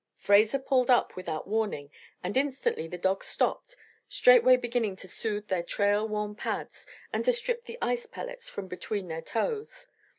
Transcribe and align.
Fraser 0.15 0.57
pulled 0.57 0.89
up 0.89 1.15
without 1.15 1.47
warning 1.47 1.91
and 2.23 2.35
instantly 2.35 2.87
the 2.87 2.97
dogs 2.97 3.27
stopped, 3.27 3.75
straightway 4.09 4.57
beginning 4.57 4.95
to 4.95 5.07
soothe 5.07 5.47
their 5.47 5.61
trail 5.61 6.07
worn 6.07 6.33
pads 6.33 6.87
and 7.13 7.23
to 7.23 7.31
strip 7.31 7.65
the 7.65 7.77
ice 7.83 8.07
pellets 8.07 8.49
from 8.49 8.67
between 8.67 9.09
their 9.09 9.21
toes. 9.21 9.85